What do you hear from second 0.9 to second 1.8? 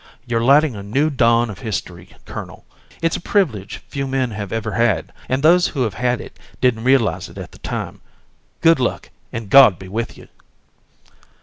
dawn of